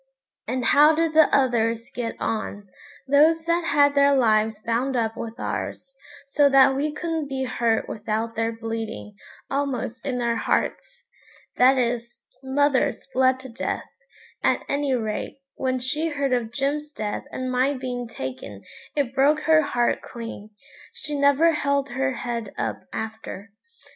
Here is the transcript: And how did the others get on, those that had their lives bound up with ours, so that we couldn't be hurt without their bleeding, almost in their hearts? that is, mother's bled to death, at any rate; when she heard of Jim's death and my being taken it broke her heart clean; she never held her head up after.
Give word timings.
And 0.47 0.65
how 0.65 0.95
did 0.95 1.13
the 1.13 1.29
others 1.31 1.91
get 1.93 2.15
on, 2.19 2.65
those 3.07 3.45
that 3.45 3.65
had 3.65 3.93
their 3.93 4.15
lives 4.15 4.59
bound 4.63 4.95
up 4.95 5.15
with 5.15 5.39
ours, 5.39 5.95
so 6.27 6.49
that 6.49 6.75
we 6.75 6.91
couldn't 6.91 7.27
be 7.29 7.43
hurt 7.43 7.87
without 7.87 8.33
their 8.35 8.51
bleeding, 8.51 9.13
almost 9.51 10.03
in 10.03 10.17
their 10.17 10.37
hearts? 10.37 11.03
that 11.57 11.77
is, 11.77 12.23
mother's 12.41 13.05
bled 13.13 13.39
to 13.41 13.49
death, 13.49 13.85
at 14.43 14.65
any 14.67 14.95
rate; 14.95 15.37
when 15.53 15.77
she 15.77 16.07
heard 16.07 16.33
of 16.33 16.51
Jim's 16.51 16.89
death 16.91 17.25
and 17.31 17.51
my 17.51 17.75
being 17.75 18.07
taken 18.07 18.63
it 18.95 19.13
broke 19.13 19.41
her 19.41 19.61
heart 19.61 20.01
clean; 20.01 20.49
she 20.93 21.13
never 21.13 21.51
held 21.51 21.89
her 21.89 22.11
head 22.13 22.51
up 22.57 22.79
after. 22.91 23.51